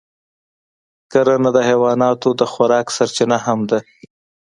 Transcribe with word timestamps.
کرنه 1.11 1.49
د 1.53 1.57
حیواناتو 1.69 2.29
د 2.39 2.41
خوراک 2.51 2.87
سرچینه 2.95 3.37
هم 3.45 3.59
ده. 3.69 3.79